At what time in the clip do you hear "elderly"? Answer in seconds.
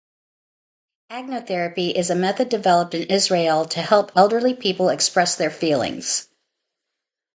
4.15-4.55